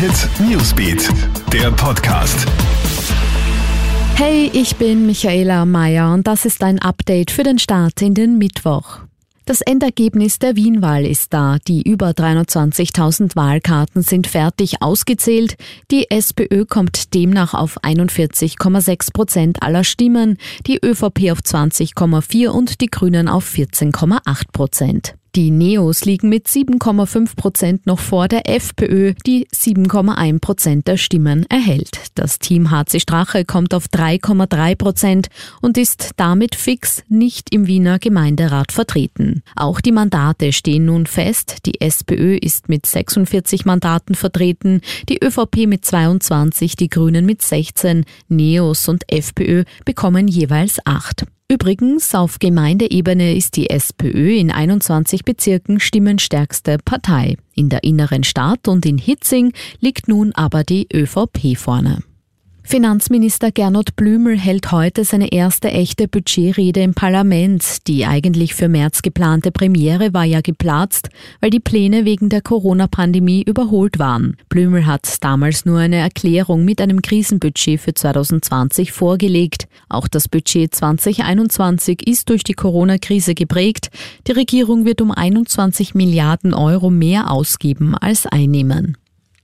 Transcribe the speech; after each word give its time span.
Hit 0.00 0.30
Newsbeat, 0.48 1.10
der 1.52 1.70
Podcast. 1.72 2.48
Hey, 4.14 4.50
ich 4.54 4.76
bin 4.76 5.04
Michaela 5.04 5.66
Mayer 5.66 6.14
und 6.14 6.26
das 6.26 6.46
ist 6.46 6.62
ein 6.62 6.78
Update 6.78 7.30
für 7.30 7.42
den 7.42 7.58
Start 7.58 8.00
in 8.00 8.14
den 8.14 8.38
Mittwoch. 8.38 9.00
Das 9.44 9.60
Endergebnis 9.60 10.38
der 10.38 10.56
Wienwahl 10.56 11.04
ist 11.04 11.34
da. 11.34 11.58
Die 11.68 11.82
über 11.82 12.12
320.000 12.12 13.36
Wahlkarten 13.36 14.00
sind 14.00 14.26
fertig 14.26 14.80
ausgezählt. 14.80 15.56
Die 15.90 16.10
SPÖ 16.10 16.64
kommt 16.64 17.12
demnach 17.12 17.52
auf 17.52 17.78
41,6 17.82 19.12
Prozent 19.12 19.62
aller 19.62 19.84
Stimmen, 19.84 20.38
die 20.66 20.78
ÖVP 20.82 21.30
auf 21.30 21.40
20,4 21.40 22.48
und 22.48 22.80
die 22.80 22.88
Grünen 22.88 23.28
auf 23.28 23.46
14,8 23.52 24.44
Prozent. 24.50 25.14
Die 25.36 25.52
Neos 25.52 26.04
liegen 26.04 26.28
mit 26.28 26.48
7,5 26.48 27.36
Prozent 27.36 27.86
noch 27.86 28.00
vor 28.00 28.26
der 28.26 28.48
FPÖ, 28.50 29.14
die 29.24 29.46
7,1 29.54 30.40
Prozent 30.40 30.88
der 30.88 30.96
Stimmen 30.96 31.46
erhält. 31.48 32.10
Das 32.16 32.40
Team 32.40 32.72
HC 32.72 32.98
Strache 32.98 33.44
kommt 33.44 33.72
auf 33.72 33.86
3,3 33.86 34.74
Prozent 34.74 35.28
und 35.60 35.78
ist 35.78 36.10
damit 36.16 36.56
fix 36.56 37.04
nicht 37.08 37.54
im 37.54 37.68
Wiener 37.68 38.00
Gemeinderat 38.00 38.72
vertreten. 38.72 39.44
Auch 39.54 39.80
die 39.80 39.92
Mandate 39.92 40.52
stehen 40.52 40.86
nun 40.86 41.06
fest. 41.06 41.58
Die 41.64 41.80
SPÖ 41.80 42.36
ist 42.36 42.68
mit 42.68 42.84
46 42.84 43.64
Mandaten 43.64 44.16
vertreten, 44.16 44.80
die 45.08 45.22
ÖVP 45.22 45.68
mit 45.68 45.84
22, 45.84 46.74
die 46.74 46.88
Grünen 46.88 47.24
mit 47.24 47.40
16, 47.40 48.04
Neos 48.28 48.88
und 48.88 49.04
FPÖ 49.06 49.62
bekommen 49.84 50.26
jeweils 50.26 50.84
8. 50.84 51.24
Übrigens, 51.50 52.14
auf 52.14 52.38
Gemeindeebene 52.38 53.34
ist 53.34 53.56
die 53.56 53.70
SPÖ 53.70 54.36
in 54.36 54.52
21 54.52 55.24
Bezirken 55.24 55.80
stimmenstärkste 55.80 56.78
Partei. 56.84 57.38
In 57.56 57.68
der 57.68 57.82
inneren 57.82 58.22
Stadt 58.22 58.68
und 58.68 58.86
in 58.86 58.98
Hitzing 58.98 59.52
liegt 59.80 60.06
nun 60.06 60.30
aber 60.32 60.62
die 60.62 60.86
ÖVP 60.94 61.56
vorne. 61.56 62.04
Finanzminister 62.70 63.50
Gernot 63.50 63.96
Blümel 63.96 64.38
hält 64.38 64.70
heute 64.70 65.04
seine 65.04 65.32
erste 65.32 65.72
echte 65.72 66.06
Budgetrede 66.06 66.80
im 66.80 66.94
Parlament. 66.94 67.88
Die 67.88 68.06
eigentlich 68.06 68.54
für 68.54 68.68
März 68.68 69.02
geplante 69.02 69.50
Premiere 69.50 70.14
war 70.14 70.22
ja 70.22 70.40
geplatzt, 70.40 71.08
weil 71.40 71.50
die 71.50 71.58
Pläne 71.58 72.04
wegen 72.04 72.28
der 72.28 72.42
Corona-Pandemie 72.42 73.42
überholt 73.42 73.98
waren. 73.98 74.36
Blümel 74.48 74.86
hat 74.86 75.16
damals 75.20 75.64
nur 75.64 75.80
eine 75.80 75.96
Erklärung 75.96 76.64
mit 76.64 76.80
einem 76.80 77.02
Krisenbudget 77.02 77.80
für 77.80 77.92
2020 77.92 78.92
vorgelegt. 78.92 79.66
Auch 79.88 80.06
das 80.06 80.28
Budget 80.28 80.72
2021 80.72 82.06
ist 82.06 82.30
durch 82.30 82.44
die 82.44 82.54
Corona-Krise 82.54 83.34
geprägt. 83.34 83.90
Die 84.28 84.32
Regierung 84.32 84.84
wird 84.84 85.00
um 85.00 85.10
21 85.10 85.96
Milliarden 85.96 86.54
Euro 86.54 86.88
mehr 86.88 87.32
ausgeben 87.32 87.96
als 87.96 88.28
einnehmen. 88.28 88.96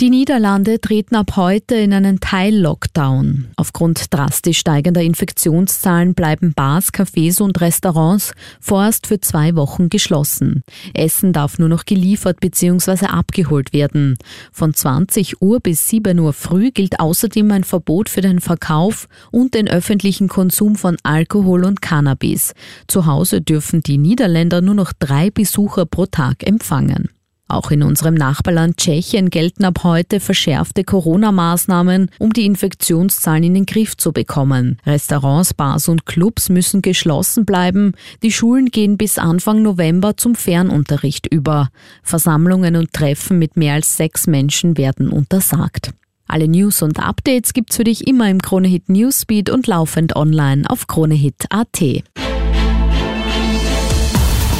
Die 0.00 0.10
Niederlande 0.10 0.80
treten 0.80 1.16
ab 1.16 1.32
heute 1.34 1.74
in 1.74 1.92
einen 1.92 2.20
Teil-Lockdown. 2.20 3.48
Aufgrund 3.56 4.14
drastisch 4.14 4.60
steigender 4.60 5.02
Infektionszahlen 5.02 6.14
bleiben 6.14 6.52
Bars, 6.54 6.92
Cafés 6.92 7.42
und 7.42 7.60
Restaurants 7.60 8.32
vorerst 8.60 9.08
für 9.08 9.18
zwei 9.18 9.56
Wochen 9.56 9.88
geschlossen. 9.88 10.62
Essen 10.94 11.32
darf 11.32 11.58
nur 11.58 11.68
noch 11.68 11.84
geliefert 11.84 12.38
bzw. 12.38 13.06
abgeholt 13.06 13.72
werden. 13.72 14.16
Von 14.52 14.72
20 14.72 15.42
Uhr 15.42 15.58
bis 15.58 15.88
7 15.88 16.16
Uhr 16.20 16.32
früh 16.32 16.70
gilt 16.70 17.00
außerdem 17.00 17.50
ein 17.50 17.64
Verbot 17.64 18.08
für 18.08 18.20
den 18.20 18.38
Verkauf 18.38 19.08
und 19.32 19.54
den 19.54 19.66
öffentlichen 19.66 20.28
Konsum 20.28 20.76
von 20.76 20.96
Alkohol 21.02 21.64
und 21.64 21.82
Cannabis. 21.82 22.54
Zu 22.86 23.06
Hause 23.06 23.40
dürfen 23.40 23.82
die 23.82 23.98
Niederländer 23.98 24.60
nur 24.60 24.76
noch 24.76 24.92
drei 24.92 25.30
Besucher 25.30 25.86
pro 25.86 26.06
Tag 26.06 26.46
empfangen. 26.46 27.08
Auch 27.48 27.70
in 27.70 27.82
unserem 27.82 28.14
Nachbarland 28.14 28.76
Tschechien 28.76 29.30
gelten 29.30 29.64
ab 29.64 29.80
heute 29.82 30.20
verschärfte 30.20 30.84
Corona-Maßnahmen, 30.84 32.10
um 32.18 32.32
die 32.32 32.44
Infektionszahlen 32.44 33.42
in 33.42 33.54
den 33.54 33.66
Griff 33.66 33.96
zu 33.96 34.12
bekommen. 34.12 34.78
Restaurants, 34.84 35.54
Bars 35.54 35.88
und 35.88 36.04
Clubs 36.04 36.50
müssen 36.50 36.82
geschlossen 36.82 37.46
bleiben. 37.46 37.92
Die 38.22 38.32
Schulen 38.32 38.66
gehen 38.66 38.98
bis 38.98 39.18
Anfang 39.18 39.62
November 39.62 40.18
zum 40.18 40.34
Fernunterricht 40.34 41.26
über. 41.26 41.70
Versammlungen 42.02 42.76
und 42.76 42.92
Treffen 42.92 43.38
mit 43.38 43.56
mehr 43.56 43.74
als 43.74 43.96
sechs 43.96 44.26
Menschen 44.26 44.76
werden 44.76 45.08
untersagt. 45.08 45.92
Alle 46.26 46.46
News 46.46 46.82
und 46.82 47.00
Updates 47.00 47.54
gibt's 47.54 47.76
für 47.76 47.84
dich 47.84 48.06
immer 48.06 48.28
im 48.28 48.42
Kronehit 48.42 48.90
Newsbeat 48.90 49.48
und 49.48 49.66
laufend 49.66 50.14
online 50.14 50.68
auf 50.68 50.86
kronehit.at. 50.86 52.04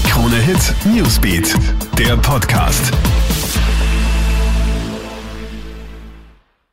Krone 0.04 0.36
Hit 0.36 0.74
Newsbeat, 0.86 1.54
der 1.98 2.16
Podcast. 2.16 3.07